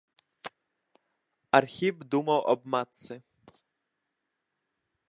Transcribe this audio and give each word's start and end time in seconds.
Архіп 1.59 1.97
думаў 2.15 2.41
аб 2.55 2.61
матцы. 2.77 3.15